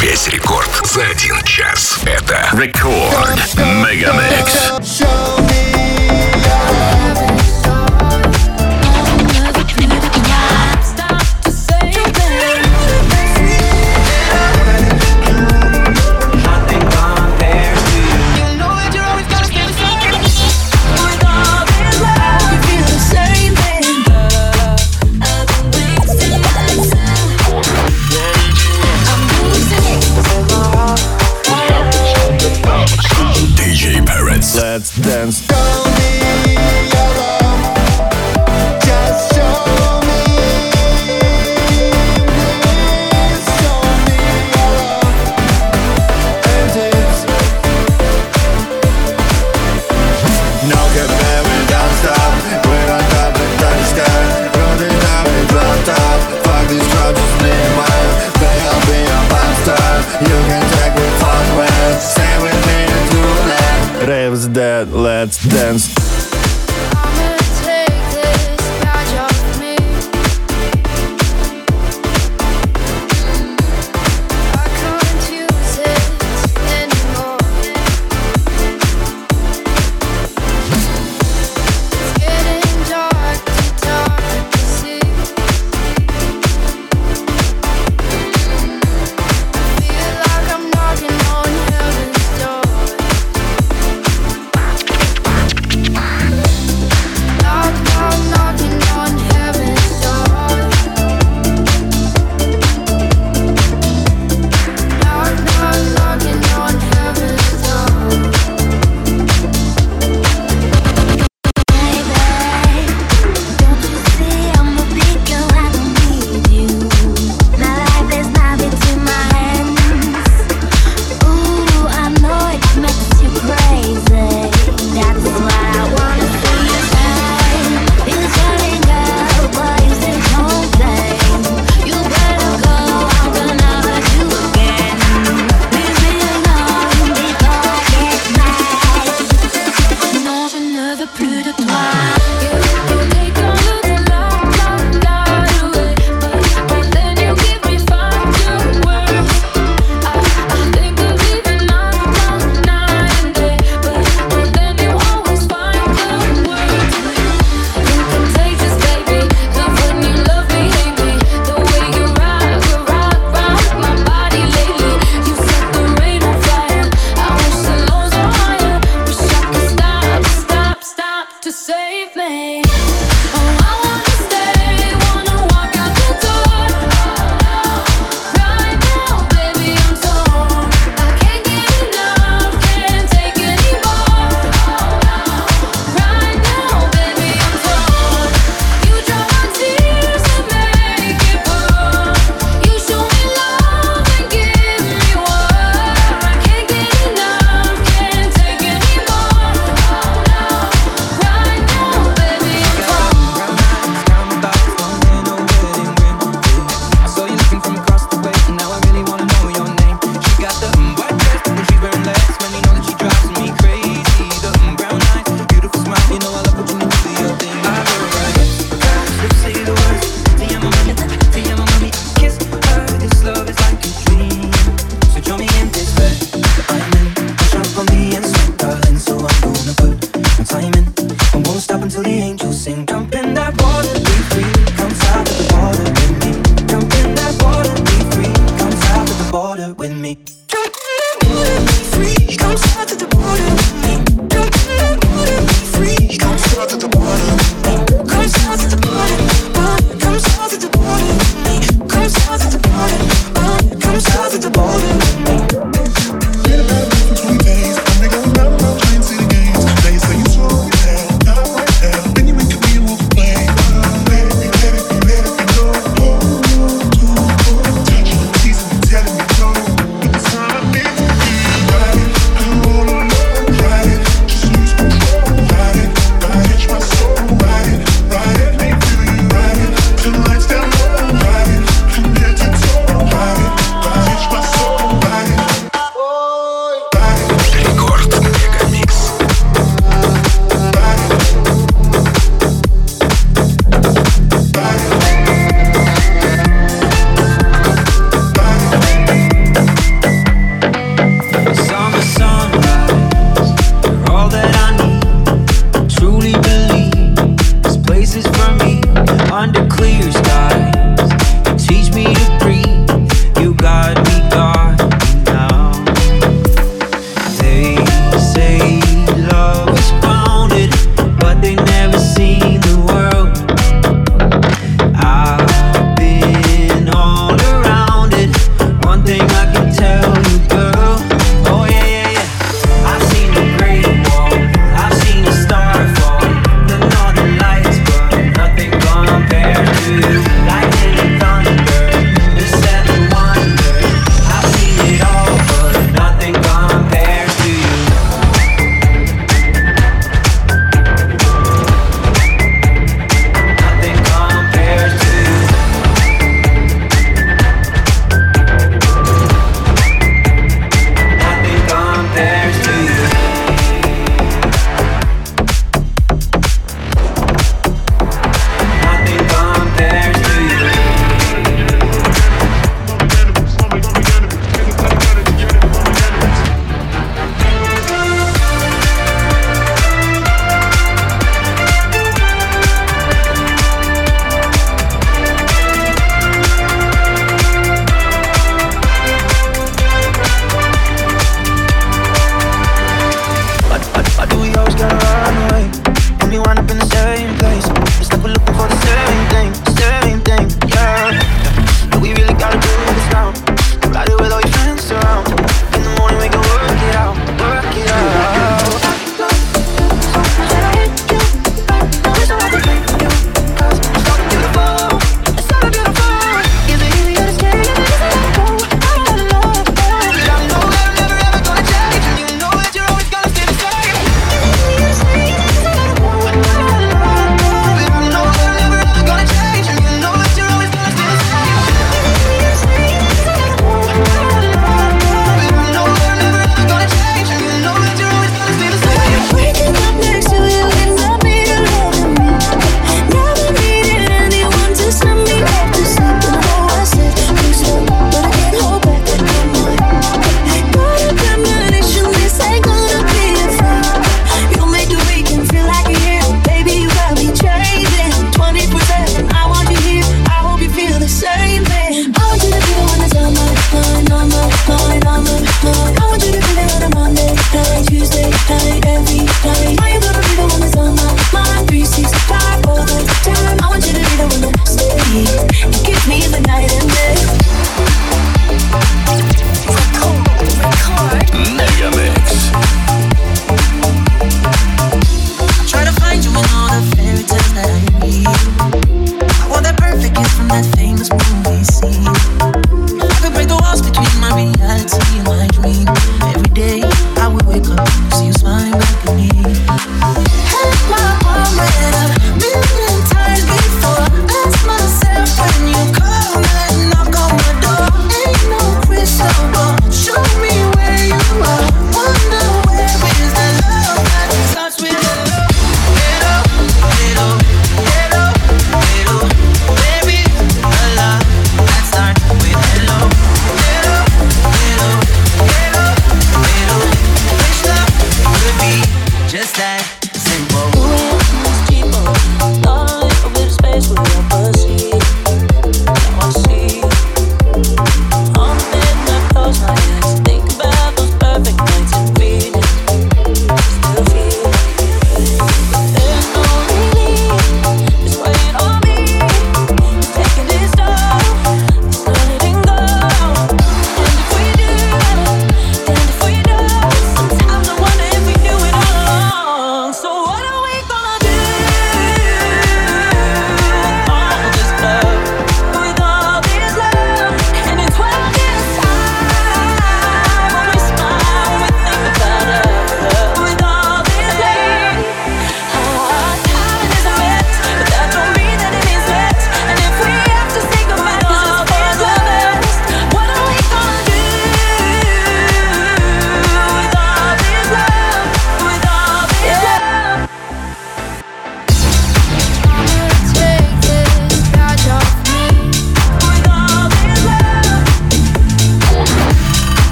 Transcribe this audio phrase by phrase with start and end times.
[0.00, 1.98] Весь рекорд за один час.
[2.04, 4.72] Это рекорд Мегамикс.
[4.80, 5.55] Show me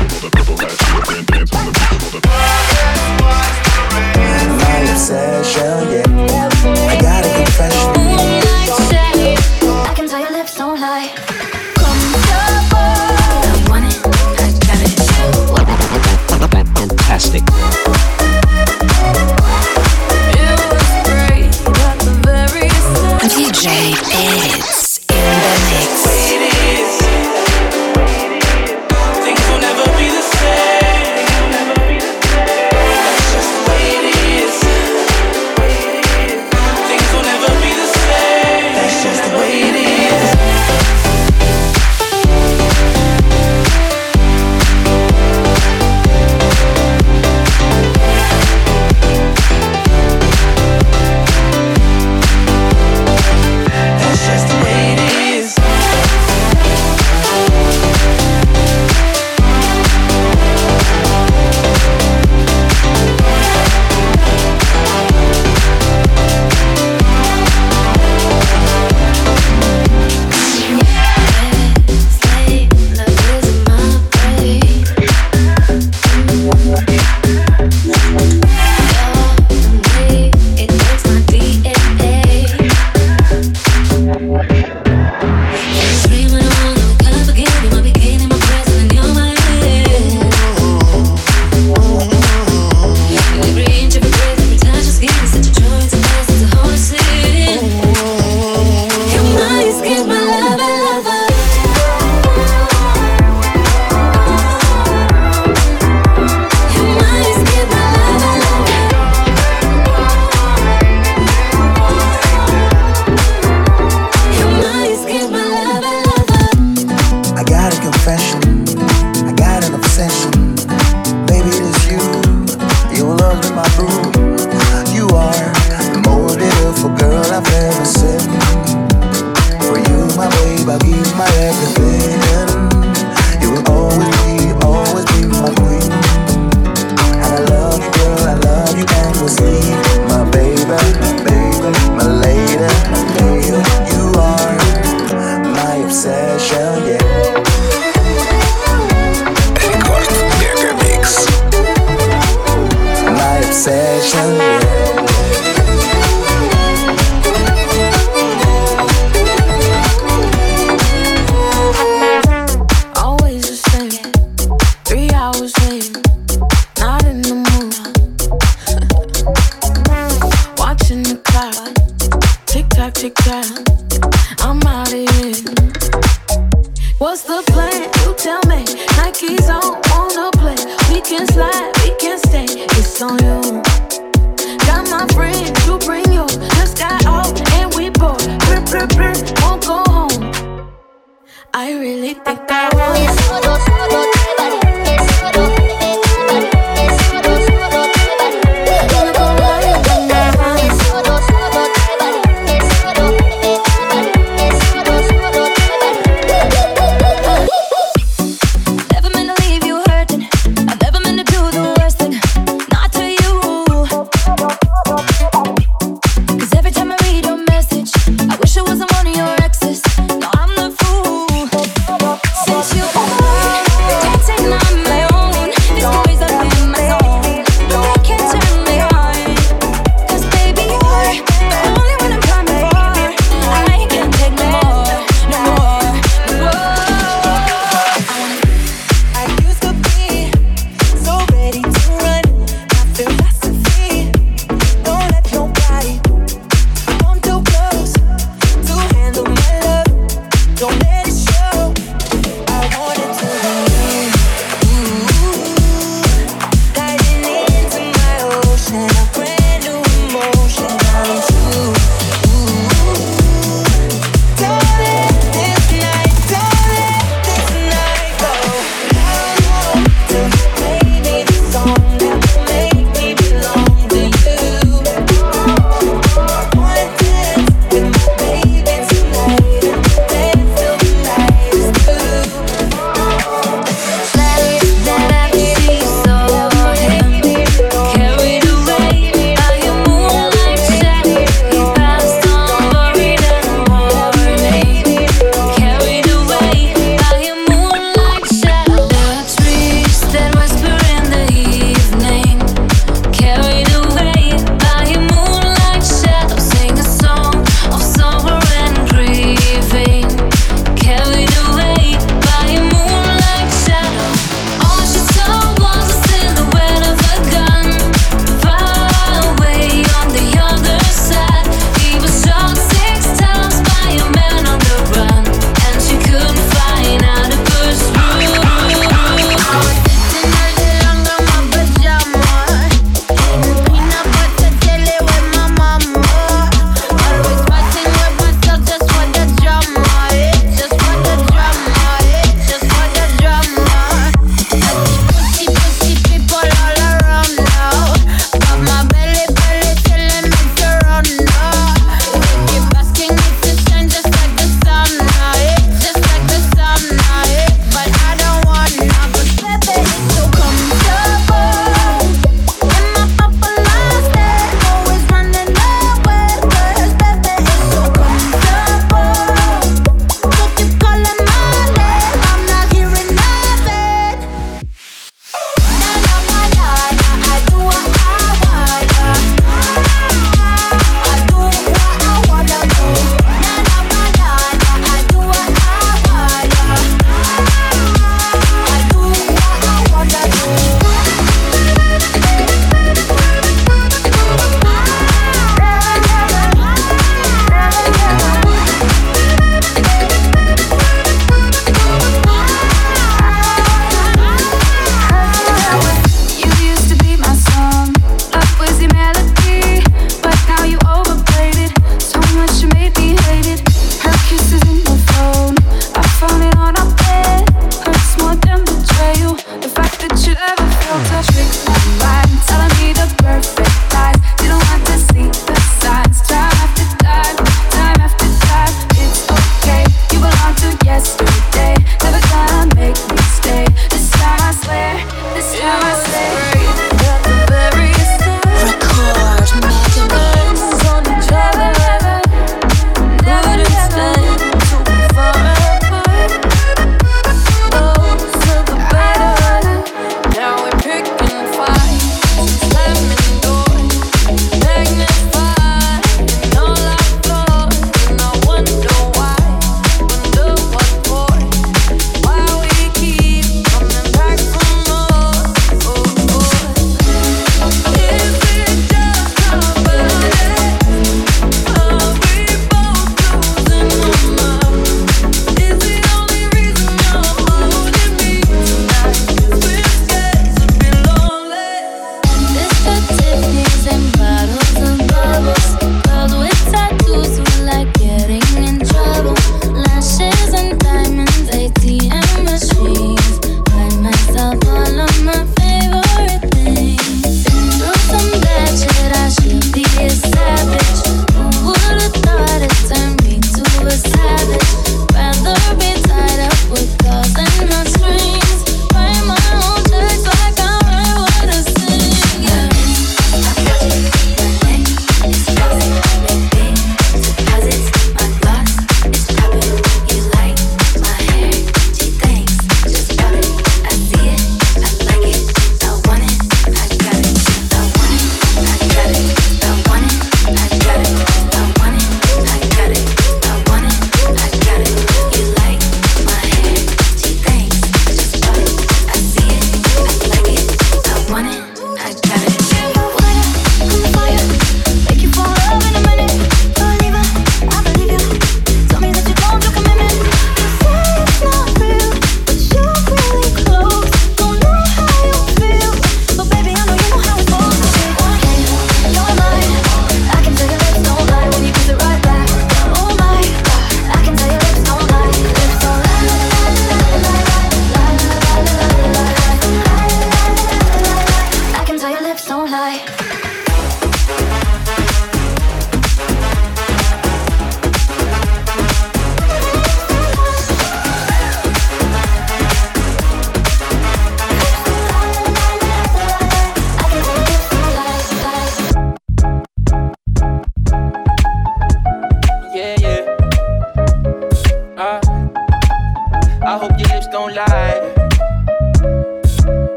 [0.00, 0.06] My
[4.92, 6.69] obsession, yeah.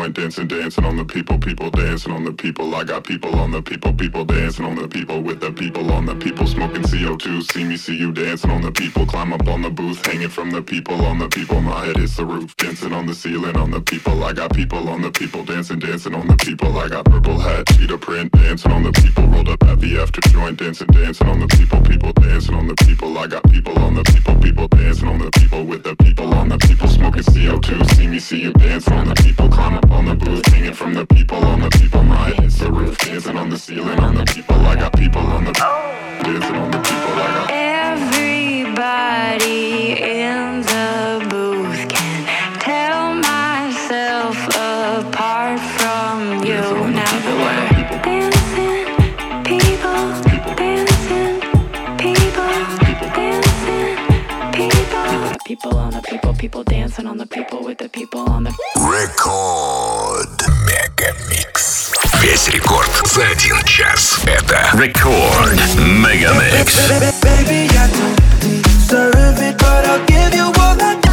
[0.00, 1.38] Joint, dancing, dancing on the people.
[1.38, 2.74] People dancing on the people.
[2.74, 3.94] I got people on the people.
[3.94, 6.46] People dancing on the people with the people on the people.
[6.46, 7.50] Smoking CO2.
[7.50, 9.06] See me, see you dancing on the people.
[9.06, 11.60] Climb up on the booth, hanging from the people on the people.
[11.62, 14.22] My head is the roof, dancing on the ceiling on the people.
[14.22, 16.78] I got people on the people, dancing, dancing on the people.
[16.78, 19.26] I got purple hat, cheetah print, dancing on the people.
[19.26, 21.80] Rolled up at the after joint, dancing, dancing on the people.
[21.80, 23.16] People dancing on the people.
[23.16, 24.36] I got people on the people.
[24.36, 26.88] People dancing on the people with the people on the people.
[26.88, 27.96] Smoking CO2.
[27.96, 29.48] See me, see you dancing on the people.
[29.48, 32.02] Climb up on the booth, hanging from the people on the people.
[32.02, 34.56] My is the roof, dancing on the ceiling on the people.
[34.56, 37.12] I got people on the dancing on the people.
[37.26, 37.50] I got.
[38.70, 39.58] Everybody
[40.02, 40.79] in the
[55.49, 55.49] people.
[55.49, 58.51] People on the people, people dancing on the people with the people on the.
[58.75, 61.91] Рекорд Мегамикс.
[62.21, 64.19] Весь рекорд за один час.
[64.25, 66.89] Это Рекорд Мегамикс.
[67.21, 71.08] Baby, I don't deserve it, but I'll give you all I got.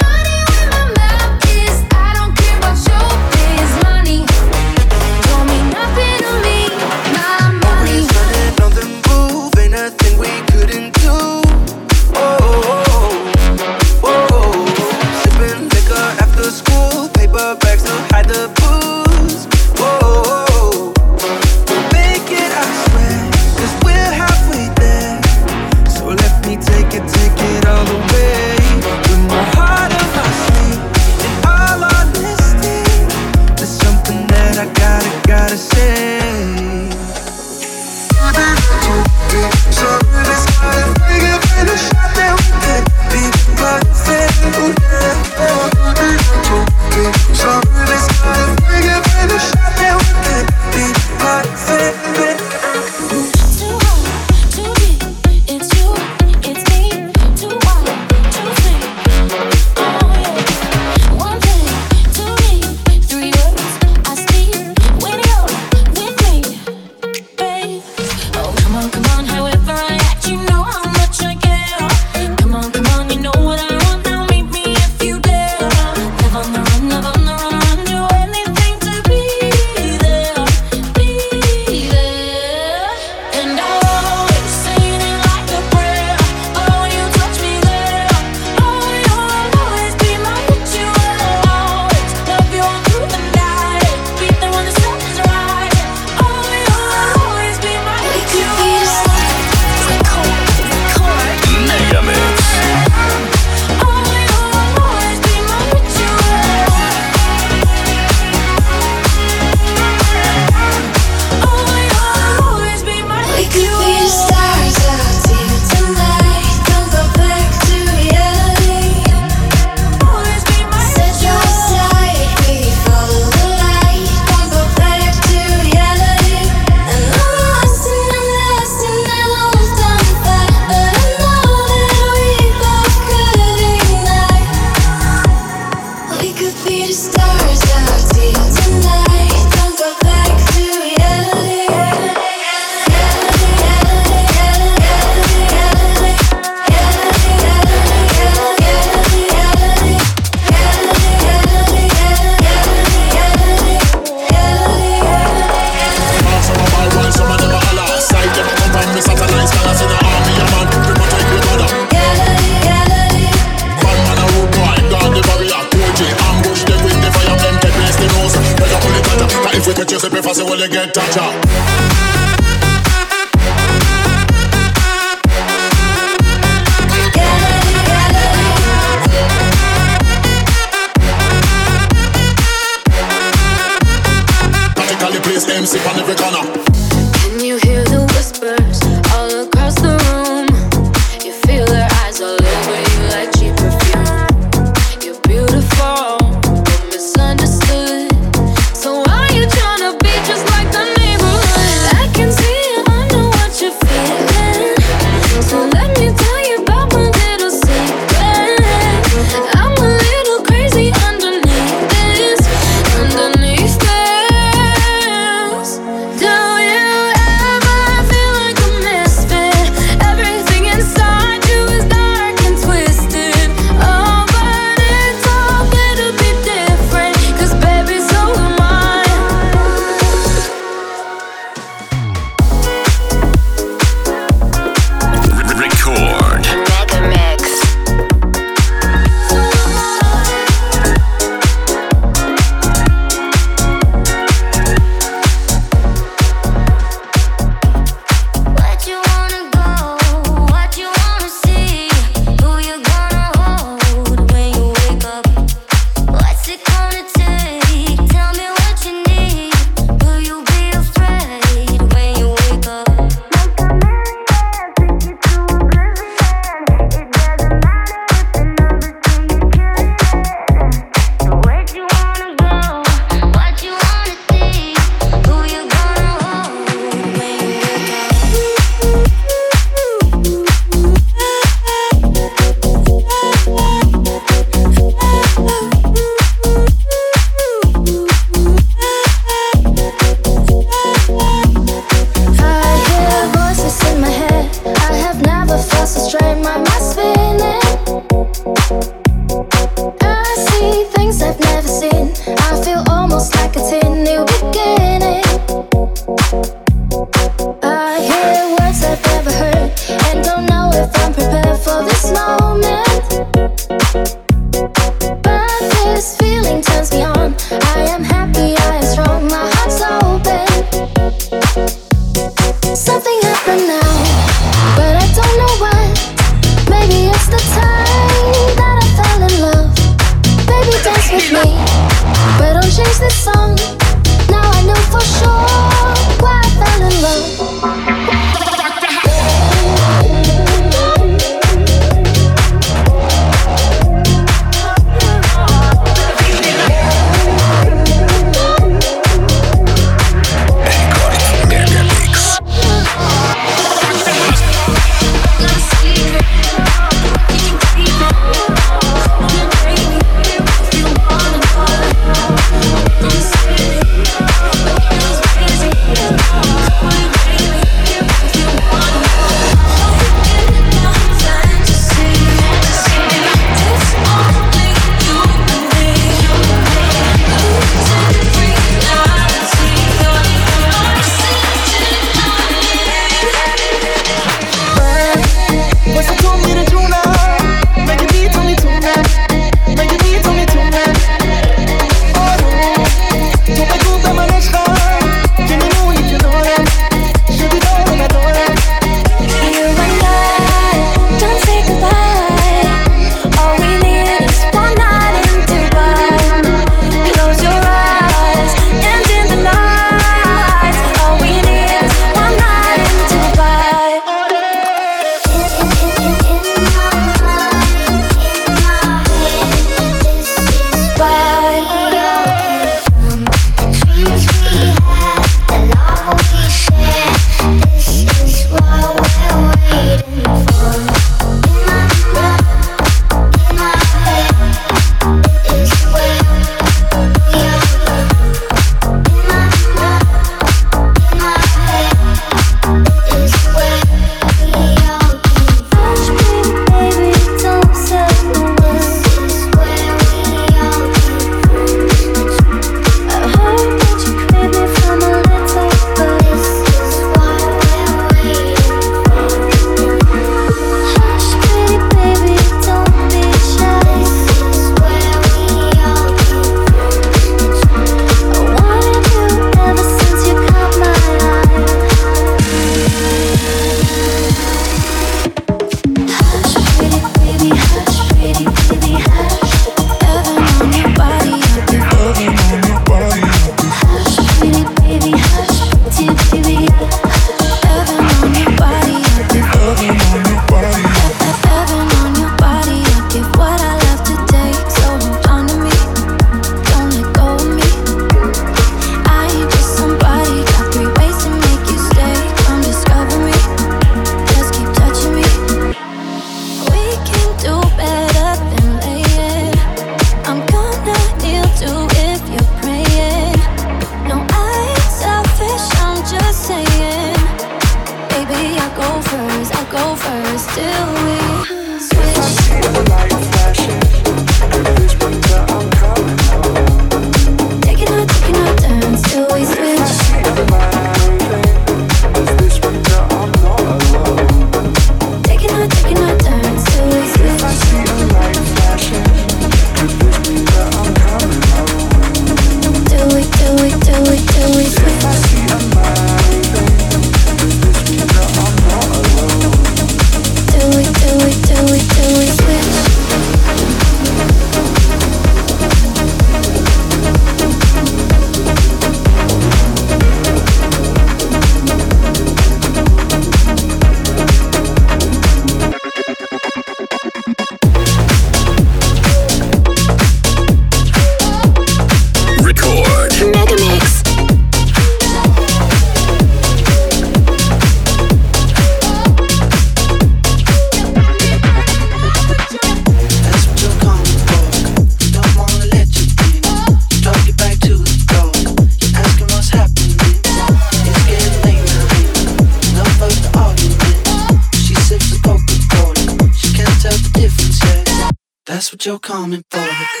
[598.91, 600.00] You're coming for.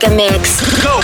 [0.00, 0.16] Record.
[0.16, 0.60] Megamix.
[0.82, 0.97] Go,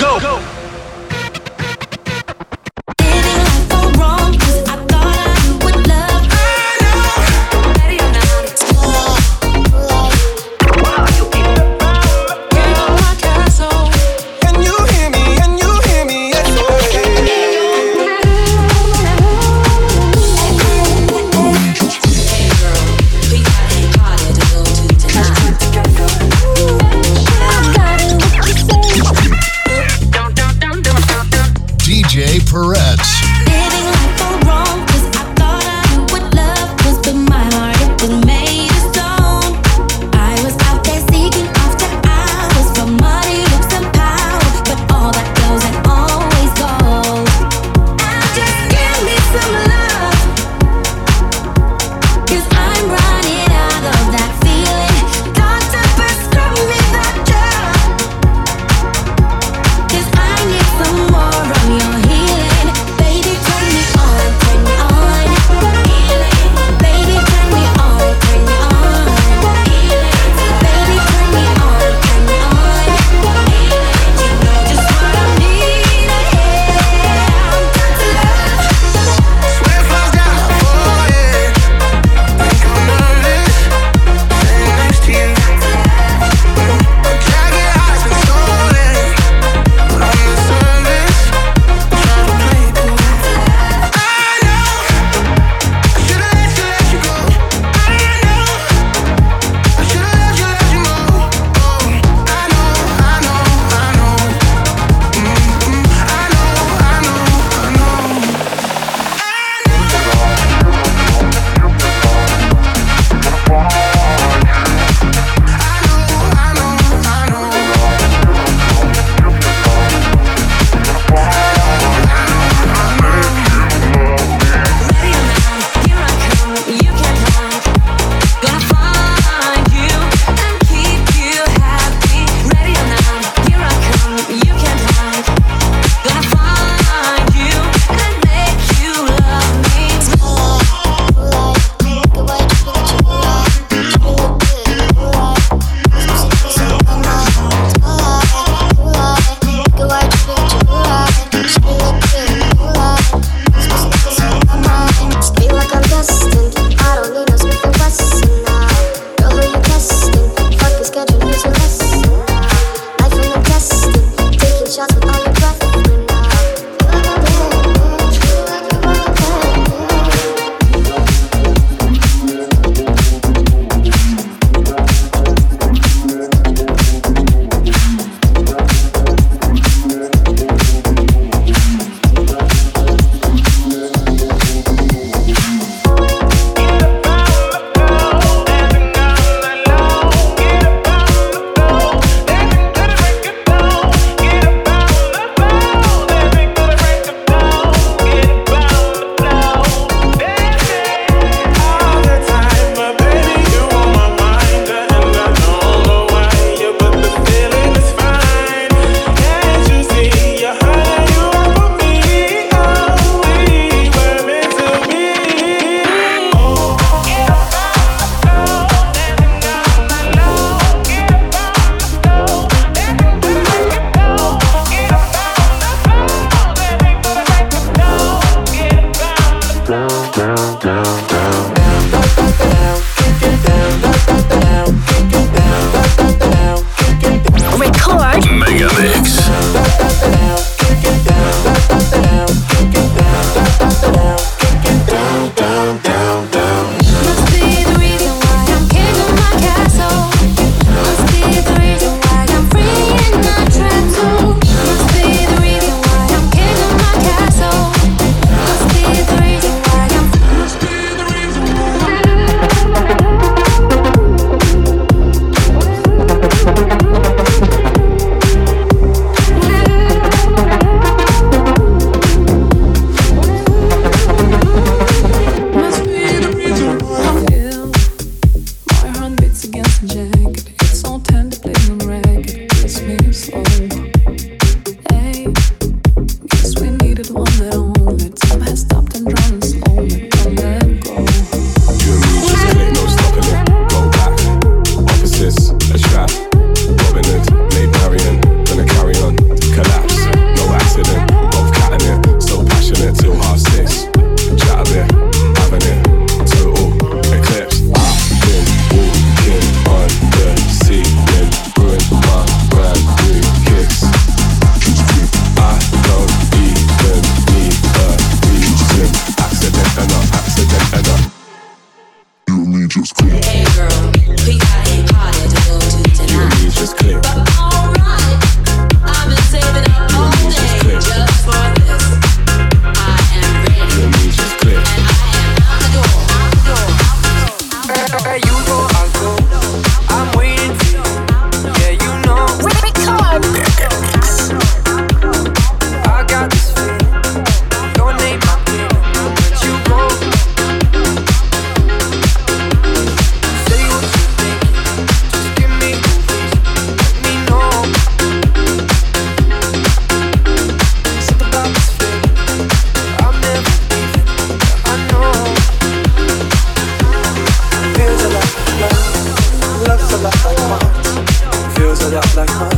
[372.16, 372.53] like mine.